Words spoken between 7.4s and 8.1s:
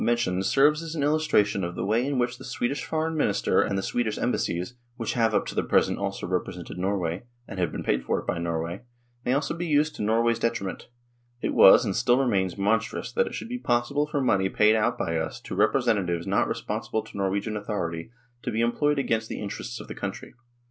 and have been paid